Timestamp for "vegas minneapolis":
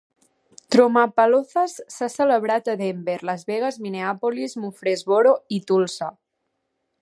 3.51-4.57